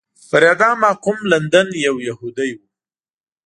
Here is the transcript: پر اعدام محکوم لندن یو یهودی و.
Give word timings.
پر 0.29 0.43
اعدام 0.49 0.75
محکوم 0.85 1.17
لندن 1.31 1.67
یو 1.85 1.95
یهودی 2.07 2.51
و. 2.55 2.59